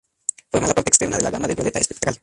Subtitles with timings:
[0.49, 2.17] Forma la parte externa de la gama del violeta espectral.